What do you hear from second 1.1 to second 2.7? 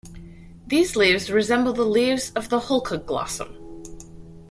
resemble the leaves of the